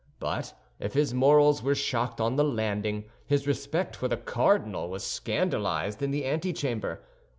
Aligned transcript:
But 0.17 0.55
if 0.79 0.93
his 0.95 1.13
morals 1.13 1.61
were 1.61 1.75
shocked 1.75 2.19
on 2.19 2.35
the 2.35 2.43
landing, 2.43 3.03
his 3.27 3.45
respect 3.45 3.95
for 3.95 4.07
the 4.07 4.17
cardinal 4.17 4.89
was 4.89 5.03
scandalized 5.03 6.01
in 6.01 6.09
the 6.09 6.25
antechamber. 6.25 7.03